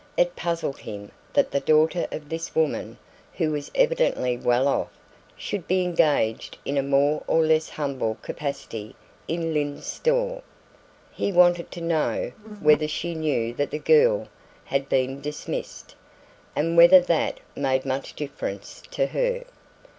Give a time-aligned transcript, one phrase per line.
[0.17, 2.97] It puzzled him that the daughter of this woman,
[3.35, 4.89] who was evidently well off,
[5.37, 8.95] should be engaged in a more or less humble capacity
[9.27, 10.41] in Lyne's Store.
[11.11, 12.31] He wanted to know
[12.63, 14.27] whether she knew that the girl
[14.65, 15.93] had been dismissed,
[16.55, 19.43] and whether that made much difference to her.